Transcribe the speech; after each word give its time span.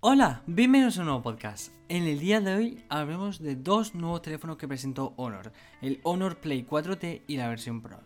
Hola, 0.00 0.44
bienvenidos 0.46 0.96
a 0.96 1.00
un 1.00 1.06
nuevo 1.06 1.22
podcast. 1.22 1.72
En 1.88 2.04
el 2.04 2.20
día 2.20 2.40
de 2.40 2.54
hoy 2.54 2.84
hablaremos 2.88 3.40
de 3.40 3.56
dos 3.56 3.96
nuevos 3.96 4.22
teléfonos 4.22 4.56
que 4.56 4.68
presentó 4.68 5.12
Honor, 5.16 5.52
el 5.82 5.98
Honor 6.04 6.36
Play 6.36 6.64
4T 6.64 7.22
y 7.26 7.36
la 7.36 7.48
versión 7.48 7.82
Pro. 7.82 7.98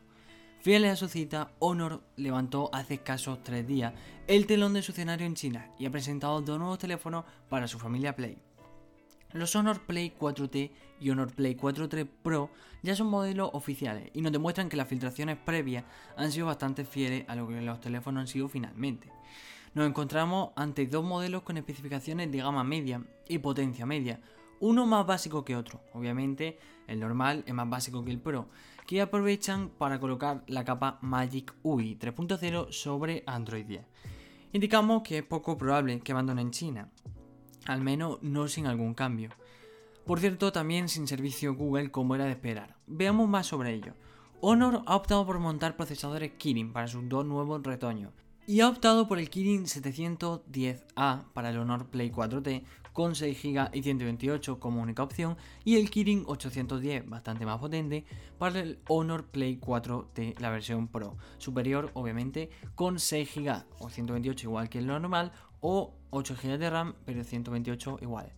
Fieles 0.63 0.91
a 0.91 0.97
su 0.97 1.09
cita, 1.09 1.51
Honor 1.59 2.03
levantó 2.17 2.71
hace 2.73 2.95
escasos 2.95 3.43
tres 3.43 3.67
días 3.67 3.93
el 4.27 4.47
telón 4.47 4.73
de 4.73 4.81
su 4.81 4.93
escenario 4.93 5.27
en 5.27 5.35
China 5.35 5.71
y 5.79 5.85
ha 5.85 5.91
presentado 5.91 6.41
dos 6.41 6.59
nuevos 6.59 6.79
teléfonos 6.79 7.27
para 7.51 7.69
su 7.69 7.79
familia 7.79 8.17
Play. 8.17 8.39
Los 9.35 9.55
Honor 9.55 9.83
Play 9.83 10.15
4T 10.19 10.71
y 10.99 11.11
Honor 11.11 11.35
Play 11.35 11.57
4T 11.57 12.09
Pro 12.23 12.49
ya 12.83 12.97
son 12.97 13.09
modelos 13.09 13.51
oficiales 13.53 14.11
y 14.15 14.23
nos 14.23 14.33
demuestran 14.33 14.71
que 14.71 14.79
las 14.79 14.89
filtraciones 14.89 15.37
previas 15.37 15.85
han 16.17 16.33
sido 16.33 16.47
bastante 16.47 16.87
fieles 16.87 17.27
a 17.29 17.37
lo 17.37 17.47
que 17.49 17.61
los 17.61 17.83
teléfonos 17.83 18.23
han 18.23 18.29
sido 18.29 18.49
finalmente. 18.49 19.13
Nos 19.75 19.89
encontramos 19.89 20.51
ante 20.55 20.87
dos 20.87 21.03
modelos 21.03 21.43
con 21.43 21.57
especificaciones 21.57 22.31
de 22.31 22.39
gama 22.39 22.63
media 22.63 23.03
y 23.27 23.39
potencia 23.39 23.87
media, 23.87 24.21
uno 24.61 24.87
más 24.87 25.07
básico 25.07 25.45
que 25.45 25.57
otro, 25.57 25.81
obviamente 25.93 26.59
el 26.87 27.01
normal 27.01 27.43
es 27.47 27.55
más 27.55 27.69
básico 27.69 28.05
que 28.05 28.11
el 28.11 28.21
Pro, 28.21 28.49
que 28.87 29.01
aprovechan 29.01 29.71
para 29.71 29.99
colocar 29.99 30.45
la 30.47 30.65
capa 30.65 30.99
Magic 31.01 31.55
UI 31.63 31.97
3.0 31.99 32.71
sobre 32.71 33.25
Android 33.27 33.65
10. 33.65 33.85
Indicamos 34.53 35.03
que 35.03 35.19
es 35.19 35.25
poco 35.25 35.57
probable 35.57 36.01
que 36.01 36.13
abandonen 36.13 36.51
China, 36.51 36.91
al 37.67 37.81
menos 37.81 38.19
no 38.23 38.49
sin 38.49 38.67
algún 38.67 38.93
cambio. 38.93 39.31
Por 40.05 40.21
cierto, 40.21 40.53
también 40.53 40.89
sin 40.89 41.09
servicio 41.09 41.55
Google 41.55 41.91
como 41.91 42.15
era 42.15 42.27
de 42.27 42.33
esperar. 42.33 42.77
Veamos 42.87 43.29
más 43.29 43.47
sobre 43.47 43.73
ello. 43.73 43.95
Honor 44.41 44.83
ha 44.87 44.97
optado 44.97 45.25
por 45.25 45.39
montar 45.39 45.77
procesadores 45.77 46.33
Kirin 46.33 46.73
para 46.73 46.89
sus 46.89 47.09
dos 47.09 47.25
nuevos 47.25 47.63
retoños, 47.63 48.13
y 48.47 48.61
ha 48.61 48.69
optado 48.69 49.07
por 49.07 49.19
el 49.19 49.31
Kirin 49.31 49.67
710A 49.67 51.25
para 51.33 51.51
el 51.51 51.59
Honor 51.59 51.87
Play 51.87 52.11
4T 52.11 52.65
con 52.93 53.15
6 53.15 53.43
GB 53.43 53.71
y 53.73 53.83
128 53.83 54.59
como 54.59 54.83
única 54.83 55.03
opción 55.03 55.37
y 55.65 55.77
el 55.77 55.91
Kirin 55.91 56.25
810 56.27 57.09
bastante 57.09 57.47
más 57.47 57.59
potente 57.59 58.05
para 58.39 58.61
el 58.61 58.81
Honor 58.89 59.27
Play 59.27 59.59
4T 59.59 60.39
la 60.41 60.51
versión 60.51 60.89
Pro 60.89 61.17
superior 61.39 61.91
obviamente 61.95 62.51
con 62.75 62.99
6 62.99 63.31
GB 63.37 63.65
o 63.79 63.89
128 63.89 64.47
igual 64.47 64.69
que 64.69 64.79
el 64.79 64.87
normal 64.89 65.33
o 65.61 65.95
8 66.11 66.37
GB 66.43 66.59
de 66.59 66.71
RAM 66.71 66.95
pero 67.05 67.23
128 67.25 67.99
igual. 68.03 68.33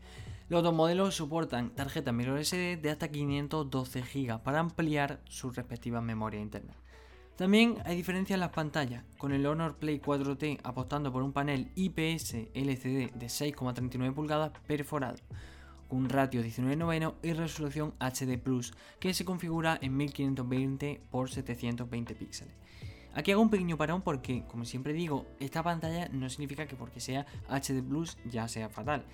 Los 0.51 0.63
dos 0.63 0.75
modelos 0.75 1.15
soportan 1.15 1.71
tarjetas 1.71 2.13
microSD 2.13 2.79
de 2.79 2.91
hasta 2.91 3.09
512 3.09 4.03
GB 4.03 4.43
para 4.43 4.61
ampliar 4.61 5.23
sus 5.25 5.57
respectivas 5.57 6.03
memorias 6.03 6.43
internas. 6.43 6.77
También 7.37 7.79
hay 7.85 7.97
diferencias 7.97 8.37
en 8.37 8.41
las 8.41 8.51
pantallas, 8.51 9.03
con 9.19 9.33
el 9.33 9.45
Honor 9.47 9.77
Play 9.77 9.99
4T 9.99 10.61
apostando 10.63 11.13
por 11.13 11.25
un 11.25 11.33
panel 11.33 11.69
IPS 11.75 12.35
LCD 12.55 13.13
de 13.13 13.27
6,39 13.27 14.15
pulgadas 14.15 14.53
perforado, 14.69 15.17
con 15.89 15.99
un 15.99 16.09
ratio 16.09 16.43
19 16.43 17.13
y 17.23 17.33
resolución 17.33 17.93
HD 17.99 18.39
Plus 18.39 18.73
que 19.01 19.13
se 19.13 19.25
configura 19.25 19.77
en 19.83 19.97
1520 19.97 20.91
x 21.13 21.35
720 21.35 22.15
píxeles. 22.15 22.55
Aquí 23.15 23.33
hago 23.33 23.43
un 23.43 23.51
pequeño 23.51 23.77
parón 23.77 24.03
porque, 24.03 24.45
como 24.47 24.65
siempre 24.65 24.93
digo, 24.93 25.27
esta 25.41 25.65
pantalla 25.65 26.09
no 26.13 26.31
significa 26.31 26.67
que 26.67 26.77
porque 26.77 27.01
sea 27.01 27.27
HD 27.49 27.83
Plus 27.83 28.17
ya 28.27 28.47
sea 28.47 28.69
fatal. 28.69 29.05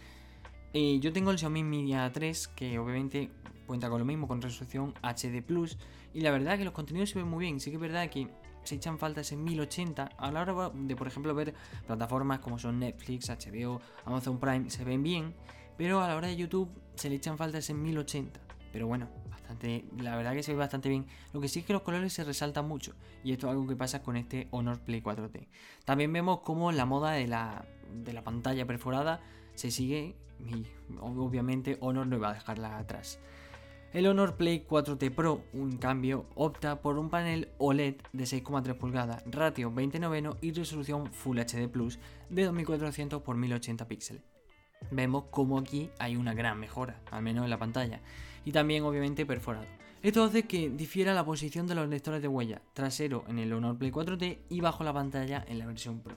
Eh, 0.74 0.98
yo 1.00 1.12
tengo 1.14 1.30
el 1.30 1.38
Xiaomi 1.38 1.64
Media 1.64 2.10
3 2.12 2.48
que 2.48 2.78
obviamente 2.78 3.30
cuenta 3.70 3.88
con 3.88 4.00
lo 4.00 4.04
mismo, 4.04 4.26
con 4.26 4.42
resolución 4.42 4.94
HD 5.00 5.44
Plus. 5.46 5.78
Y 6.12 6.22
la 6.22 6.32
verdad 6.32 6.58
que 6.58 6.64
los 6.64 6.74
contenidos 6.74 7.10
se 7.10 7.20
ven 7.20 7.28
muy 7.28 7.44
bien. 7.44 7.60
Sí 7.60 7.70
que 7.70 7.76
es 7.76 7.80
verdad 7.80 8.10
que 8.10 8.26
se 8.64 8.74
echan 8.74 8.98
faltas 8.98 9.30
en 9.30 9.44
1080 9.44 10.10
a 10.18 10.32
la 10.32 10.40
hora 10.40 10.72
de, 10.74 10.96
por 10.96 11.06
ejemplo, 11.06 11.32
ver 11.36 11.54
plataformas 11.86 12.40
como 12.40 12.58
son 12.58 12.80
Netflix, 12.80 13.30
HBO, 13.30 13.80
Amazon 14.06 14.40
Prime, 14.40 14.68
se 14.70 14.82
ven 14.82 15.04
bien. 15.04 15.34
Pero 15.78 16.00
a 16.00 16.08
la 16.08 16.16
hora 16.16 16.26
de 16.26 16.36
YouTube 16.36 16.68
se 16.96 17.08
le 17.08 17.14
echan 17.14 17.38
faltas 17.38 17.70
en 17.70 17.80
1080. 17.80 18.40
Pero 18.72 18.88
bueno, 18.88 19.08
bastante, 19.30 19.84
la 19.98 20.16
verdad 20.16 20.32
que 20.32 20.42
se 20.42 20.50
ve 20.50 20.58
bastante 20.58 20.88
bien. 20.88 21.06
Lo 21.32 21.40
que 21.40 21.46
sí 21.46 21.60
es 21.60 21.64
que 21.64 21.72
los 21.72 21.82
colores 21.82 22.12
se 22.12 22.24
resaltan 22.24 22.66
mucho. 22.66 22.96
Y 23.22 23.30
esto 23.30 23.46
es 23.46 23.52
algo 23.52 23.68
que 23.68 23.76
pasa 23.76 24.02
con 24.02 24.16
este 24.16 24.48
Honor 24.50 24.80
Play 24.80 25.00
4T. 25.00 25.46
También 25.84 26.12
vemos 26.12 26.40
cómo 26.40 26.72
la 26.72 26.86
moda 26.86 27.12
de 27.12 27.28
la, 27.28 27.64
de 27.94 28.12
la 28.14 28.24
pantalla 28.24 28.66
perforada 28.66 29.20
se 29.54 29.70
sigue. 29.70 30.16
Y 30.40 30.66
obviamente 31.00 31.78
Honor 31.80 32.08
no 32.08 32.18
va 32.18 32.30
a 32.30 32.34
dejarla 32.34 32.78
atrás. 32.78 33.20
El 33.92 34.06
Honor 34.06 34.36
Play 34.36 34.64
4T 34.68 35.12
Pro, 35.12 35.42
en 35.52 35.76
cambio, 35.76 36.24
opta 36.36 36.80
por 36.80 36.96
un 36.96 37.10
panel 37.10 37.48
OLED 37.58 37.96
de 38.12 38.22
6,3 38.22 38.76
pulgadas, 38.76 39.24
ratio 39.26 39.72
20 39.72 40.00
y 40.42 40.52
resolución 40.52 41.12
Full 41.12 41.40
HD 41.40 41.68
Plus 41.68 41.98
de 42.28 42.44
2400 42.44 43.20
x 43.20 43.34
1080 43.34 43.88
píxeles. 43.88 44.22
Vemos 44.92 45.24
como 45.32 45.58
aquí 45.58 45.90
hay 45.98 46.14
una 46.14 46.34
gran 46.34 46.60
mejora, 46.60 47.00
al 47.10 47.22
menos 47.22 47.42
en 47.42 47.50
la 47.50 47.58
pantalla, 47.58 48.00
y 48.44 48.52
también 48.52 48.84
obviamente 48.84 49.26
perforado. 49.26 49.66
Esto 50.04 50.22
hace 50.22 50.44
que 50.44 50.70
difiera 50.70 51.12
la 51.12 51.24
posición 51.24 51.66
de 51.66 51.74
los 51.74 51.88
lectores 51.88 52.22
de 52.22 52.28
huella, 52.28 52.62
trasero 52.74 53.24
en 53.26 53.40
el 53.40 53.52
Honor 53.52 53.76
Play 53.76 53.90
4T 53.90 54.38
y 54.50 54.60
bajo 54.60 54.84
la 54.84 54.92
pantalla 54.92 55.44
en 55.48 55.58
la 55.58 55.66
versión 55.66 55.98
Pro. 55.98 56.14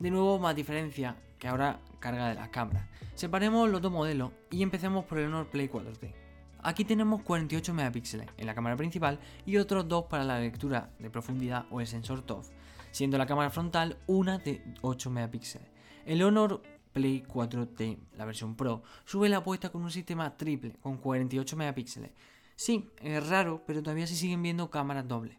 De 0.00 0.10
nuevo, 0.10 0.40
más 0.40 0.56
diferencia 0.56 1.14
que 1.38 1.46
ahora 1.46 1.78
carga 2.00 2.30
de 2.30 2.34
la 2.34 2.50
cámara. 2.50 2.88
Separemos 3.14 3.70
los 3.70 3.80
dos 3.80 3.92
modelos 3.92 4.32
y 4.50 4.64
empecemos 4.64 5.04
por 5.04 5.18
el 5.18 5.28
Honor 5.28 5.46
Play 5.46 5.68
4T. 5.68 6.25
Aquí 6.66 6.84
tenemos 6.84 7.22
48 7.22 7.72
megapíxeles 7.74 8.26
en 8.36 8.44
la 8.44 8.52
cámara 8.52 8.76
principal 8.76 9.20
y 9.46 9.56
otros 9.56 9.86
dos 9.86 10.06
para 10.06 10.24
la 10.24 10.40
lectura 10.40 10.90
de 10.98 11.10
profundidad 11.10 11.64
o 11.70 11.80
el 11.80 11.86
sensor 11.86 12.22
TOF, 12.22 12.50
siendo 12.90 13.16
la 13.18 13.26
cámara 13.26 13.50
frontal 13.50 13.98
una 14.08 14.38
de 14.38 14.64
8 14.80 15.08
megapíxeles. 15.10 15.68
El 16.04 16.24
Honor 16.24 16.60
Play 16.92 17.22
4T, 17.22 17.98
la 18.16 18.24
versión 18.24 18.56
Pro, 18.56 18.82
sube 19.04 19.28
la 19.28 19.36
apuesta 19.36 19.70
con 19.70 19.84
un 19.84 19.92
sistema 19.92 20.36
triple 20.36 20.72
con 20.80 20.96
48 20.96 21.56
megapíxeles. 21.56 22.10
Sí, 22.56 22.90
es 23.00 23.28
raro, 23.28 23.62
pero 23.64 23.80
todavía 23.80 24.08
se 24.08 24.16
siguen 24.16 24.42
viendo 24.42 24.68
cámaras 24.68 25.06
dobles. 25.06 25.38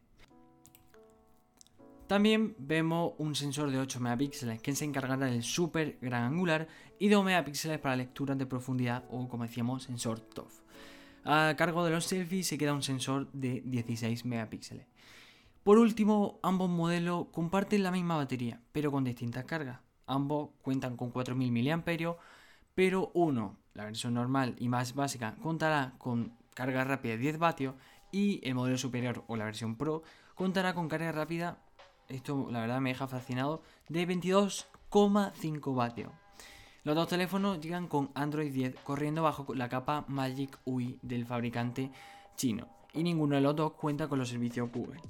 También 2.08 2.56
vemos 2.58 3.16
un 3.18 3.36
sensor 3.36 3.70
de 3.70 3.80
8 3.80 4.00
megapíxeles 4.00 4.62
que 4.62 4.74
se 4.74 4.86
encargará 4.86 5.26
del 5.26 5.44
super 5.44 5.98
gran 6.00 6.24
angular 6.24 6.70
y 7.00 7.10
2 7.10 7.26
megapíxeles 7.26 7.80
para 7.80 7.98
lecturas 7.98 8.38
de 8.38 8.46
profundidad 8.46 9.04
o 9.12 9.28
como 9.28 9.44
decíamos 9.44 9.84
sensor 9.84 10.22
TOF. 10.22 10.62
A 11.30 11.56
cargo 11.58 11.84
de 11.84 11.92
los 11.92 12.06
selfies 12.06 12.48
se 12.48 12.58
queda 12.58 12.74
un 12.74 12.82
sensor 12.82 13.30
de 13.34 13.62
16 13.66 14.24
megapíxeles. 14.24 14.88
Por 15.62 15.78
último, 15.78 16.40
ambos 16.42 16.70
modelos 16.70 17.26
comparten 17.34 17.84
la 17.84 17.92
misma 17.92 18.16
batería, 18.16 18.62
pero 18.72 18.94
con 18.94 19.04
distintas 19.04 19.44
cargas. 19.44 19.82
Ambos 20.06 20.52
cuentan 20.62 20.96
con 20.96 21.12
4000 21.12 21.52
mAh, 21.52 21.84
pero 22.74 23.12
uno, 23.14 23.58
la 23.74 23.84
versión 23.84 24.14
normal 24.14 24.56
y 24.58 24.70
más 24.70 24.96
básica, 24.96 25.36
contará 25.42 25.96
con 25.98 26.32
carga 26.54 26.86
rápida 26.86 27.12
de 27.12 27.18
10 27.18 27.40
vatios 27.40 27.76
y 28.10 28.40
el 28.48 28.56
modelo 28.56 28.78
superior 28.78 29.26
o 29.28 29.36
la 29.36 29.44
versión 29.44 29.76
Pro 29.76 30.04
contará 30.34 30.74
con 30.74 30.88
carga 30.88 31.12
rápida, 31.12 31.58
esto 32.08 32.48
la 32.50 32.62
verdad 32.62 32.80
me 32.80 32.92
deja 32.92 33.06
fascinado, 33.06 33.64
de 33.90 34.08
22,5 34.08 35.76
vatios. 35.76 36.27
Los 36.88 36.96
dos 36.96 37.10
teléfonos 37.10 37.60
llegan 37.60 37.90
con 37.90 38.12
Android 38.14 38.50
10 38.50 38.76
corriendo 38.76 39.22
bajo 39.22 39.54
la 39.54 39.68
capa 39.68 40.06
Magic 40.08 40.58
UI 40.64 40.98
del 41.02 41.26
fabricante 41.26 41.92
chino 42.38 42.70
y 42.94 43.04
ninguno 43.04 43.36
de 43.36 43.42
los 43.42 43.58
dos 43.58 43.74
cuenta 43.74 44.08
con 44.08 44.20
los 44.20 44.30
servicios 44.30 44.72
Google. 44.72 45.02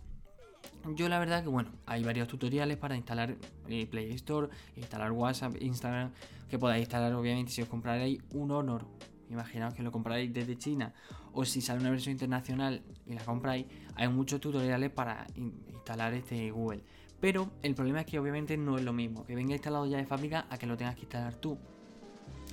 Yo 0.95 1.07
la 1.07 1.19
verdad 1.19 1.43
que 1.43 1.49
bueno, 1.49 1.69
hay 1.85 2.03
varios 2.03 2.27
tutoriales 2.27 2.77
para 2.77 2.95
instalar 2.95 3.35
eh, 3.67 3.85
Play 3.85 4.11
Store, 4.13 4.49
instalar 4.75 5.11
WhatsApp, 5.11 5.53
Instagram, 5.61 6.13
que 6.49 6.57
podáis 6.57 6.81
instalar 6.81 7.13
obviamente 7.13 7.51
si 7.51 7.61
os 7.61 7.69
compraréis 7.69 8.23
un 8.31 8.49
Honor. 8.49 8.83
Imaginaos 9.29 9.75
que 9.75 9.83
lo 9.83 9.91
compraréis 9.91 10.33
desde 10.33 10.57
China 10.57 10.95
o 11.31 11.45
si 11.45 11.61
sale 11.61 11.79
una 11.79 11.91
versión 11.91 12.13
internacional 12.13 12.81
y 13.05 13.13
la 13.13 13.23
compráis, 13.23 13.67
hay 13.93 14.07
muchos 14.07 14.41
tutoriales 14.41 14.89
para 14.89 15.27
instalar 15.35 16.15
este 16.15 16.49
Google. 16.49 16.81
Pero 17.19 17.49
el 17.63 17.73
problema 17.73 18.01
es 18.01 18.05
que 18.05 18.19
obviamente 18.19 18.57
no 18.57 18.77
es 18.77 18.83
lo 18.83 18.93
mismo 18.93 19.25
que 19.25 19.35
venga 19.35 19.53
instalado 19.53 19.85
ya 19.85 19.97
de 19.97 20.05
fábrica 20.05 20.45
a 20.49 20.57
que 20.57 20.67
lo 20.67 20.77
tengas 20.77 20.95
que 20.95 21.01
instalar 21.01 21.35
tú. 21.35 21.57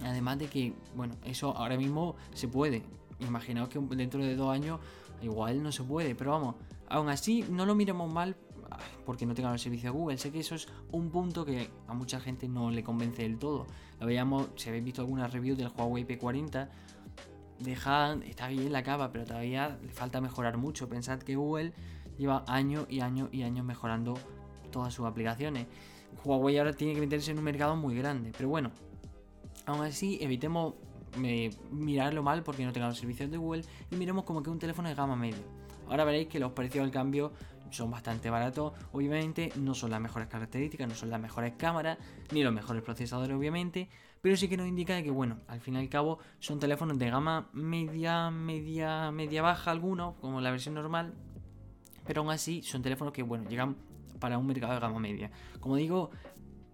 Además 0.02 0.38
de 0.38 0.46
que, 0.46 0.72
bueno, 0.96 1.14
eso 1.24 1.56
ahora 1.56 1.76
mismo 1.76 2.16
se 2.32 2.48
puede. 2.48 2.82
Imaginaos 3.20 3.68
que 3.68 3.78
dentro 3.78 4.24
de 4.24 4.34
dos 4.34 4.52
años 4.52 4.80
igual 5.22 5.62
no 5.62 5.70
se 5.70 5.82
puede, 5.82 6.14
pero 6.14 6.32
vamos, 6.32 6.56
aún 6.88 7.08
así 7.08 7.44
no 7.48 7.64
lo 7.66 7.74
miremos 7.74 8.12
mal 8.12 8.36
porque 9.04 9.26
no 9.26 9.34
tengan 9.34 9.52
el 9.52 9.58
servicio 9.58 9.92
de 9.92 9.98
Google. 9.98 10.18
Sé 10.18 10.32
que 10.32 10.40
eso 10.40 10.54
es 10.54 10.68
un 10.90 11.10
punto 11.10 11.44
que 11.44 11.70
a 11.86 11.94
mucha 11.94 12.20
gente 12.20 12.48
no 12.48 12.70
le 12.70 12.82
convence 12.82 13.22
del 13.22 13.38
todo. 13.38 13.66
Lo 14.00 14.06
veíamos, 14.06 14.48
si 14.56 14.68
habéis 14.68 14.84
visto 14.84 15.02
alguna 15.02 15.28
review 15.28 15.56
del 15.56 15.68
Huawei 15.68 16.06
P40, 16.06 16.68
dejan, 17.60 18.22
está 18.22 18.48
bien 18.48 18.72
la 18.72 18.82
capa, 18.82 19.10
pero 19.12 19.24
todavía 19.24 19.78
le 19.82 19.92
falta 19.92 20.20
mejorar 20.20 20.56
mucho. 20.56 20.88
Pensad 20.88 21.20
que 21.20 21.36
Google 21.36 21.72
lleva 22.18 22.44
años 22.46 22.86
y 22.88 23.00
años 23.00 23.28
y 23.32 23.42
años 23.42 23.64
mejorando 23.64 24.14
todas 24.74 24.92
sus 24.92 25.06
aplicaciones. 25.06 25.66
Huawei 26.24 26.58
ahora 26.58 26.72
tiene 26.72 26.94
que 26.94 27.00
meterse 27.00 27.30
en 27.30 27.38
un 27.38 27.44
mercado 27.44 27.76
muy 27.76 27.94
grande, 27.96 28.32
pero 28.36 28.48
bueno, 28.48 28.72
aún 29.66 29.82
así 29.84 30.18
evitemos 30.20 30.74
eh, 31.22 31.50
mirarlo 31.70 32.24
mal 32.24 32.42
porque 32.42 32.64
no 32.64 32.72
tenga 32.72 32.88
los 32.88 32.98
servicios 32.98 33.30
de 33.30 33.36
Google 33.36 33.62
y 33.90 33.96
miremos 33.96 34.24
como 34.24 34.42
que 34.42 34.50
un 34.50 34.58
teléfono 34.58 34.88
de 34.88 34.96
gama 34.96 35.14
media. 35.14 35.44
Ahora 35.88 36.04
veréis 36.04 36.28
que 36.28 36.40
los 36.40 36.52
precios 36.52 36.84
del 36.84 36.92
cambio 36.92 37.32
son 37.70 37.90
bastante 37.90 38.30
baratos. 38.30 38.72
Obviamente 38.92 39.52
no 39.56 39.74
son 39.74 39.90
las 39.90 40.00
mejores 40.00 40.28
características, 40.28 40.88
no 40.88 40.94
son 40.94 41.10
las 41.10 41.20
mejores 41.20 41.54
cámaras, 41.56 41.98
ni 42.32 42.42
los 42.42 42.52
mejores 42.52 42.82
procesadores 42.82 43.36
obviamente, 43.36 43.88
pero 44.20 44.36
sí 44.36 44.48
que 44.48 44.56
nos 44.56 44.66
indica 44.66 45.00
que, 45.02 45.10
bueno, 45.10 45.38
al 45.46 45.60
fin 45.60 45.74
y 45.74 45.78
al 45.78 45.88
cabo 45.88 46.18
son 46.40 46.58
teléfonos 46.58 46.98
de 46.98 47.10
gama 47.10 47.48
media, 47.52 48.30
media, 48.30 49.10
media 49.12 49.42
baja 49.42 49.70
algunos, 49.70 50.16
como 50.16 50.40
la 50.40 50.50
versión 50.50 50.74
normal, 50.74 51.14
pero 52.06 52.22
aún 52.22 52.30
así 52.30 52.62
son 52.62 52.82
teléfonos 52.82 53.12
que, 53.12 53.22
bueno, 53.22 53.48
llegan 53.48 53.76
para 54.24 54.38
un 54.38 54.46
mercado 54.46 54.72
de 54.72 54.80
gama 54.80 54.98
media. 55.00 55.30
Como 55.60 55.76
digo, 55.76 56.10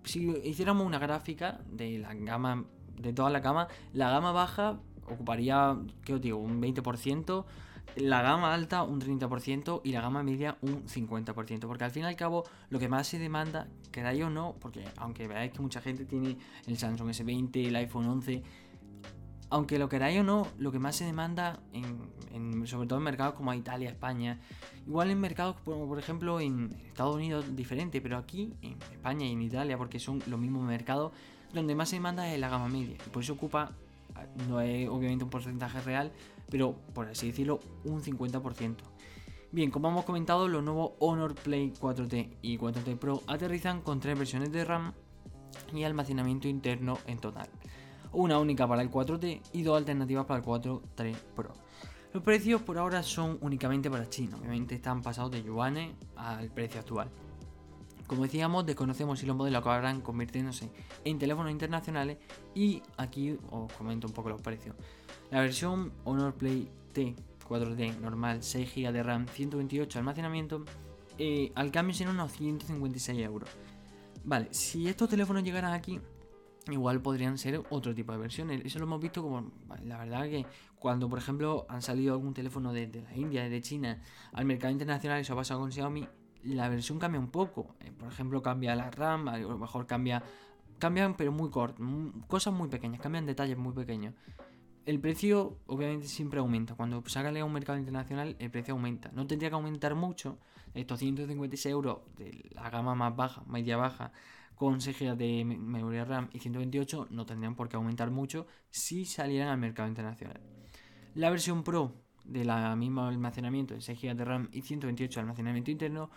si 0.05 0.31
hiciéramos 0.45 0.87
una 0.87 1.01
gráfica 1.01 1.59
de 1.67 1.99
la 1.99 2.15
gama, 2.15 2.65
de 2.97 3.13
toda 3.13 3.29
la 3.29 3.41
gama, 3.41 3.67
la 3.93 4.09
gama 4.09 4.31
baja 4.31 4.79
ocuparía, 5.09 5.77
¿qué 6.05 6.15
os 6.15 6.21
digo?, 6.21 6.39
un 6.39 6.63
20%, 6.63 7.45
la 7.97 8.23
gama 8.23 8.55
alta 8.55 8.85
un 8.85 9.01
30% 9.01 9.81
y 9.83 9.91
la 9.91 10.01
gama 10.01 10.23
media 10.23 10.59
un 10.61 10.85
50%. 10.87 11.67
Porque 11.67 11.83
al 11.83 11.91
fin 11.91 12.05
y 12.05 12.07
al 12.07 12.15
cabo, 12.15 12.45
lo 12.69 12.79
que 12.79 12.89
más 12.89 13.09
se 13.09 13.19
demanda, 13.19 13.67
queráis 13.91 14.23
o 14.23 14.31
no, 14.31 14.55
porque 14.61 14.85
aunque 14.99 15.27
veáis 15.27 15.51
que 15.51 15.61
mucha 15.61 15.81
gente 15.81 16.05
tiene 16.05 16.37
el 16.69 16.79
Samsung 16.79 17.09
S20, 17.09 17.67
el 17.67 17.75
iPhone 17.75 18.07
11, 18.07 18.45
aunque 19.51 19.79
lo 19.79 19.89
queráis 19.89 20.21
o 20.21 20.23
no, 20.23 20.47
lo 20.59 20.71
que 20.71 20.79
más 20.79 20.97
se 20.97 21.05
demanda, 21.05 21.61
sobre 22.67 22.87
todo 22.87 22.99
en 22.99 23.05
mercados 23.05 23.35
como 23.35 23.53
Italia, 23.53 23.91
España, 23.91 24.39
igual 24.87 25.11
en 25.11 25.21
mercados 25.21 25.57
como 25.65 25.89
por 25.89 25.99
ejemplo 25.99 26.41
en 26.41 26.71
Estados 26.87 27.17
Unidos 27.17 27.45
diferente, 27.57 28.01
pero 28.01 28.17
aquí 28.17 28.55
en 28.63 28.79
España 28.93 29.27
y 29.27 29.33
en 29.33 29.43
Italia, 29.43 29.77
porque 29.77 29.99
son 29.99 30.23
los 30.27 30.39
mismos 30.39 30.63
mercados, 30.63 31.13
donde 31.53 31.75
más 31.75 31.89
se 31.89 31.97
demanda 31.97 32.33
es 32.33 32.39
la 32.39 32.49
gama 32.49 32.69
media. 32.69 32.97
Y 33.05 33.11
por 33.11 33.25
eso 33.25 33.33
ocupa, 33.33 33.73
no 34.49 34.61
es 34.61 34.89
obviamente 34.89 35.25
un 35.25 35.31
porcentaje 35.31 35.81
real, 35.81 36.13
pero 36.49 36.77
por 36.95 37.09
así 37.09 37.27
decirlo, 37.27 37.59
un 37.85 38.03
50%. 38.03 38.77
Bien, 39.53 39.73
como 39.73 39.89
hemos 39.89 40.05
comentado, 40.05 40.47
los 40.47 40.63
nuevos 40.63 40.93
Honor 41.01 41.35
Play 41.35 41.73
4T 41.73 42.37
y 42.41 42.57
4T 42.57 42.97
Pro 42.97 43.21
aterrizan 43.27 43.81
con 43.81 43.99
tres 43.99 44.17
versiones 44.17 44.53
de 44.53 44.65
RAM 44.65 44.93
y 45.75 45.83
almacenamiento 45.83 46.47
interno 46.47 46.99
en 47.09 47.19
total. 47.19 47.49
Una 48.13 48.39
única 48.39 48.67
para 48.67 48.83
el 48.83 48.91
4T 48.91 49.41
y 49.53 49.63
dos 49.63 49.79
alternativas 49.79 50.27
para 50.27 50.41
el 50.41 50.45
4T 50.45 51.15
Pro. 51.37 51.53
Los 52.13 52.23
precios 52.23 52.61
por 52.63 52.77
ahora 52.79 53.03
son 53.03 53.39
únicamente 53.41 53.89
para 53.89 54.09
China, 54.09 54.37
obviamente 54.39 54.75
están 54.75 55.01
pasados 55.01 55.31
de 55.31 55.43
yuanes 55.43 55.93
al 56.17 56.49
precio 56.51 56.81
actual. 56.81 57.09
Como 58.09 58.25
decíamos, 58.25 58.67
desconocemos 58.67 59.21
si 59.21 59.27
los 59.27 59.37
modelos 59.37 59.61
acabarán 59.61 60.01
convirtiéndose 60.01 60.69
en 61.05 61.19
teléfonos 61.21 61.53
internacionales 61.53 62.19
y 62.55 62.83
aquí 62.97 63.39
os 63.51 63.73
comento 63.75 64.09
un 64.09 64.13
poco 64.13 64.31
los 64.31 64.43
precios. 64.43 64.75
La 65.31 65.41
versión 65.41 65.93
Honor 66.05 66.35
Play 66.35 66.69
T 66.93 67.15
4D 67.51 67.99
normal, 67.99 68.43
6 68.43 68.75
GB 68.75 68.93
de 68.93 69.03
RAM, 69.03 69.27
128 69.27 69.93
de 69.93 69.99
almacenamiento, 69.99 70.65
eh, 71.19 71.53
al 71.55 71.71
cambio 71.73 71.95
serán 71.95 72.15
unos 72.15 72.33
156 72.33 73.19
euros. 73.21 73.49
Vale, 74.25 74.49
si 74.53 74.89
estos 74.89 75.09
teléfonos 75.09 75.43
llegaran 75.43 75.73
aquí, 75.73 76.01
igual 76.73 77.01
podrían 77.01 77.39
ser 77.39 77.63
otro 77.71 77.95
tipo 77.95 78.13
de 78.13 78.19
versiones. 78.19 78.63
Eso 78.65 78.79
lo 78.79 78.87
hemos 78.87 79.01
visto 79.01 79.23
como, 79.23 79.51
la 79.85 79.99
verdad 79.99 80.25
que 80.25 80.47
cuando 80.79 81.09
por 81.09 81.19
ejemplo 81.19 81.67
han 81.69 81.83
salido 81.83 82.15
algún 82.15 82.35
teléfono 82.35 82.73
de, 82.73 82.89
la 83.03 83.17
India, 83.17 83.49
de 83.49 83.61
China, 83.61 84.01
al 84.33 84.45
mercado 84.45 84.73
internacional, 84.73 85.21
eso 85.21 85.33
ha 85.35 85.37
pasado 85.37 85.61
con 85.61 85.73
Xiaomi, 85.73 86.07
la 86.45 86.69
versión 86.69 86.99
cambia 86.99 87.21
un 87.21 87.31
poco. 87.31 87.75
Eh, 87.81 87.93
por 87.93 88.09
ejemplo, 88.09 88.43
cambia 88.43 88.75
la 88.75 88.91
RAM, 88.91 89.29
a 89.29 89.39
lo 89.39 89.59
mejor 89.59 89.87
cambia, 89.87 90.23
cambian 90.79 91.17
pero 91.17 91.33
muy 91.33 91.51
corto, 91.51 91.83
cosas 92.27 92.55
muy 92.55 92.69
pequeñas, 92.69 93.01
cambian 93.01 93.27
detalles 93.27 93.59
muy 93.59 93.73
pequeños 93.73 94.15
el 94.87 95.01
precio 95.01 95.59
obviamente 95.67 96.09
siempre 96.09 96.41
aumenta. 96.41 96.75
Cuando 96.75 97.03
sale 97.07 97.41
a 97.41 97.45
un 97.45 97.53
mercado 97.53 97.79
internacional, 97.79 98.37
el 98.39 98.51
precio 98.51 98.75
aumenta. 98.75 99.11
No 99.13 99.27
tendría 99.27 99.51
que 99.51 99.55
aumentar 99.55 99.95
mucho. 99.95 100.39
Estos 100.75 100.99
156 101.01 101.67
euros 101.67 101.99
de 102.17 102.49
la 102.51 102.71
gama 102.71 102.95
más 102.95 103.15
baja, 103.15 103.43
media 103.47 103.77
baja, 103.77 104.13
con 104.61 104.81
6 104.83 104.99
GB 104.99 105.17
de 105.17 105.45
memoria 105.47 106.05
RAM 106.05 106.29
y 106.35 106.39
128, 106.39 107.07
no 107.09 107.25
tendrían 107.25 107.55
por 107.55 107.71
qué 107.71 107.77
aumentar 107.77 108.11
mucho 108.11 108.47
si 108.69 109.07
salieran 109.07 109.49
al 109.49 109.57
mercado 109.57 109.89
internacional. 109.89 110.39
La 111.15 111.31
versión 111.31 111.63
Pro 111.63 111.95
de 112.27 112.45
la 112.45 112.77
misma 112.77 113.09
almacenamiento 113.09 113.73
de 113.73 113.81
6 113.81 113.99
GB 113.99 114.15
de 114.15 114.25
RAM 114.27 114.51
y 114.53 114.61
128 114.61 115.19
de 115.19 115.23
almacenamiento 115.23 115.71
interno 115.71 116.11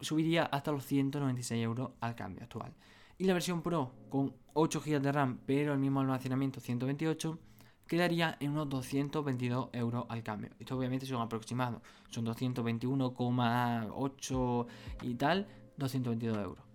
subiría 0.00 0.46
hasta 0.46 0.72
los 0.72 0.84
196 0.86 1.62
euros 1.62 1.92
al 2.00 2.16
cambio 2.16 2.42
actual. 2.42 2.74
Y 3.16 3.26
la 3.26 3.32
versión 3.32 3.62
Pro 3.62 3.92
con 4.10 4.34
8 4.54 4.82
GB 4.84 5.00
de 5.00 5.12
RAM 5.12 5.38
pero 5.46 5.72
el 5.72 5.78
mismo 5.78 6.00
almacenamiento 6.00 6.58
128 6.58 7.38
quedaría 7.86 8.38
en 8.40 8.50
unos 8.50 8.70
222 8.70 9.68
euros 9.74 10.06
al 10.08 10.24
cambio. 10.24 10.50
Esto 10.58 10.76
obviamente 10.76 11.06
son 11.06 11.22
aproximados, 11.22 11.80
son 12.10 12.26
221,8 12.26 14.66
y 15.02 15.14
tal, 15.14 15.46
222 15.76 16.38
euros. 16.38 16.71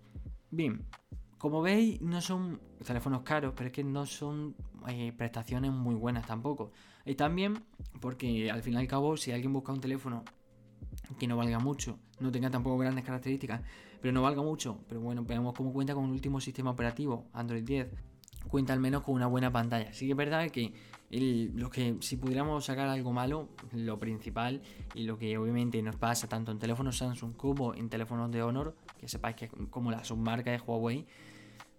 Bien, 0.50 0.84
como 1.36 1.62
veis, 1.62 2.00
no 2.00 2.20
son 2.20 2.60
teléfonos 2.84 3.22
caros, 3.22 3.52
pero 3.56 3.68
es 3.68 3.72
que 3.72 3.84
no 3.84 4.06
son 4.06 4.56
eh, 4.88 5.12
prestaciones 5.16 5.72
muy 5.72 5.94
buenas 5.94 6.26
tampoco. 6.26 6.72
Y 7.04 7.14
también 7.14 7.64
porque 8.00 8.50
al 8.50 8.62
fin 8.62 8.74
y 8.74 8.76
al 8.76 8.88
cabo, 8.88 9.16
si 9.16 9.32
alguien 9.32 9.52
busca 9.52 9.72
un 9.72 9.80
teléfono 9.80 10.24
que 11.18 11.26
no 11.26 11.36
valga 11.36 11.58
mucho, 11.58 11.98
no 12.20 12.30
tenga 12.30 12.50
tampoco 12.50 12.78
grandes 12.78 13.04
características, 13.04 13.62
pero 14.00 14.12
no 14.12 14.22
valga 14.22 14.42
mucho, 14.42 14.80
pero 14.88 15.00
bueno, 15.00 15.24
veamos 15.24 15.54
cómo 15.54 15.72
cuenta 15.72 15.94
con 15.94 16.06
el 16.06 16.12
último 16.12 16.40
sistema 16.40 16.70
operativo, 16.70 17.26
Android 17.32 17.64
10, 17.64 17.88
cuenta 18.48 18.72
al 18.72 18.80
menos 18.80 19.02
con 19.02 19.14
una 19.14 19.26
buena 19.26 19.52
pantalla. 19.52 19.92
Sí 19.92 20.06
que 20.06 20.12
es 20.12 20.16
verdad 20.16 20.48
que 20.50 20.72
lo 21.10 21.70
que 21.70 21.96
si 22.00 22.16
pudiéramos 22.16 22.66
sacar 22.66 22.88
algo 22.88 23.12
malo, 23.12 23.48
lo 23.72 23.98
principal 23.98 24.62
y 24.94 25.04
lo 25.04 25.16
que 25.16 25.38
obviamente 25.38 25.80
nos 25.82 25.96
pasa 25.96 26.28
tanto 26.28 26.52
en 26.52 26.58
teléfonos 26.58 26.98
Samsung 26.98 27.34
como 27.34 27.74
en 27.74 27.88
teléfonos 27.88 28.30
de 28.30 28.42
Honor, 28.42 28.76
que 28.98 29.08
sepáis 29.08 29.36
que 29.36 29.48
como 29.70 29.90
la 29.90 30.04
submarca 30.04 30.50
de 30.50 30.58
Huawei, 30.58 31.06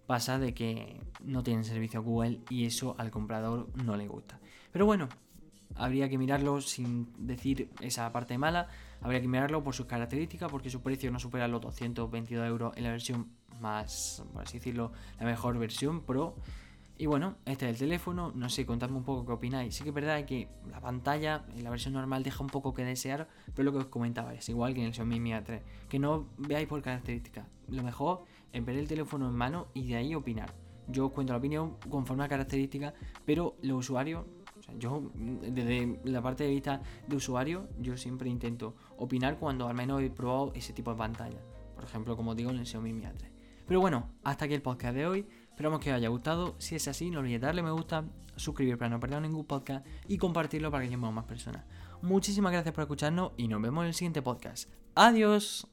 pasa 0.06 0.38
de 0.40 0.52
que 0.52 1.00
no 1.22 1.44
tienen 1.44 1.64
servicio 1.64 2.02
Google 2.02 2.40
y 2.50 2.66
eso 2.66 2.96
al 2.98 3.12
comprador 3.12 3.68
no 3.84 3.96
le 3.96 4.08
gusta. 4.08 4.40
Pero 4.72 4.84
bueno, 4.84 5.08
habría 5.76 6.08
que 6.08 6.18
mirarlo 6.18 6.60
sin 6.60 7.08
decir 7.16 7.70
esa 7.80 8.10
parte 8.10 8.36
mala, 8.36 8.66
habría 9.00 9.20
que 9.20 9.28
mirarlo 9.28 9.62
por 9.62 9.74
sus 9.74 9.86
características, 9.86 10.50
porque 10.50 10.70
su 10.70 10.82
precio 10.82 11.10
no 11.12 11.20
supera 11.20 11.46
los 11.46 11.60
222 11.60 12.46
euros 12.48 12.76
en 12.76 12.82
la 12.84 12.90
versión 12.90 13.28
más, 13.60 14.24
por 14.32 14.42
así 14.42 14.58
decirlo, 14.58 14.92
la 15.18 15.26
mejor 15.26 15.58
versión 15.58 16.00
Pro. 16.02 16.34
Y 17.00 17.06
bueno, 17.06 17.36
este 17.46 17.64
es 17.64 17.72
el 17.72 17.78
teléfono, 17.78 18.30
no 18.34 18.50
sé, 18.50 18.66
contadme 18.66 18.98
un 18.98 19.04
poco 19.04 19.24
qué 19.24 19.32
opináis. 19.32 19.74
Sí 19.74 19.84
que 19.84 19.88
es 19.88 19.94
verdad 19.94 20.22
que 20.26 20.50
la 20.70 20.82
pantalla 20.82 21.46
en 21.56 21.64
la 21.64 21.70
versión 21.70 21.94
normal 21.94 22.22
deja 22.22 22.44
un 22.44 22.50
poco 22.50 22.74
que 22.74 22.84
desear, 22.84 23.26
pero 23.54 23.64
lo 23.64 23.72
que 23.72 23.78
os 23.78 23.86
comentaba 23.86 24.34
es 24.34 24.46
igual 24.50 24.74
que 24.74 24.82
en 24.82 24.88
el 24.88 24.92
Xiaomi 24.92 25.18
Mi 25.18 25.30
A3. 25.30 25.62
Que 25.88 25.98
no 25.98 26.26
veáis 26.36 26.68
por 26.68 26.82
características. 26.82 27.46
Lo 27.68 27.82
mejor 27.82 28.24
es 28.52 28.62
ver 28.62 28.76
el 28.76 28.86
teléfono 28.86 29.30
en 29.30 29.34
mano 29.34 29.68
y 29.72 29.88
de 29.88 29.96
ahí 29.96 30.14
opinar. 30.14 30.52
Yo 30.88 31.08
cuento 31.08 31.32
la 31.32 31.38
opinión 31.38 31.78
conforme 31.88 32.24
a 32.24 32.28
características, 32.28 32.92
pero 33.24 33.56
los 33.62 33.78
usuarios, 33.78 34.26
yo 34.78 35.10
desde 35.14 36.00
la 36.04 36.20
parte 36.20 36.44
de 36.44 36.50
vista 36.50 36.82
de 37.08 37.16
usuario, 37.16 37.66
yo 37.78 37.96
siempre 37.96 38.28
intento 38.28 38.76
opinar 38.98 39.38
cuando 39.38 39.66
al 39.68 39.74
menos 39.74 40.02
he 40.02 40.10
probado 40.10 40.52
ese 40.54 40.74
tipo 40.74 40.90
de 40.90 40.98
pantalla. 40.98 41.40
Por 41.74 41.84
ejemplo, 41.84 42.14
como 42.14 42.34
digo 42.34 42.50
en 42.50 42.58
el 42.58 42.66
Xiaomi 42.66 42.92
Mi 42.92 43.04
A3. 43.04 43.40
Pero 43.70 43.80
bueno, 43.80 44.10
hasta 44.24 44.46
aquí 44.46 44.54
el 44.54 44.62
podcast 44.62 44.96
de 44.96 45.06
hoy. 45.06 45.26
Esperamos 45.60 45.80
que 45.80 45.90
os 45.90 45.96
haya 45.96 46.08
gustado. 46.08 46.54
Si 46.56 46.74
es 46.74 46.88
así, 46.88 47.10
no 47.10 47.18
olvidéis 47.18 47.42
darle 47.42 47.62
me 47.62 47.70
gusta, 47.70 48.02
suscribir 48.34 48.78
para 48.78 48.88
no 48.88 48.98
perder 48.98 49.20
ningún 49.20 49.44
podcast 49.44 49.86
y 50.08 50.16
compartirlo 50.16 50.70
para 50.70 50.80
que 50.80 50.86
lleguemos 50.86 51.08
a 51.08 51.12
más 51.12 51.26
personas. 51.26 51.66
Muchísimas 52.00 52.50
gracias 52.50 52.74
por 52.74 52.80
escucharnos 52.80 53.32
y 53.36 53.46
nos 53.46 53.60
vemos 53.60 53.82
en 53.82 53.88
el 53.88 53.94
siguiente 53.94 54.22
podcast. 54.22 54.70
Adiós. 54.94 55.68